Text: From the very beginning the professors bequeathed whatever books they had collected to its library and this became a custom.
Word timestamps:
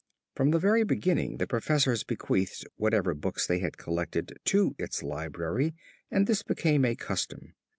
From 0.35 0.49
the 0.49 0.57
very 0.57 0.83
beginning 0.83 1.37
the 1.37 1.45
professors 1.45 2.03
bequeathed 2.03 2.65
whatever 2.75 3.13
books 3.13 3.45
they 3.45 3.59
had 3.59 3.77
collected 3.77 4.39
to 4.45 4.75
its 4.79 5.03
library 5.03 5.75
and 6.09 6.25
this 6.25 6.41
became 6.41 6.83
a 6.85 6.95
custom. 6.95 7.53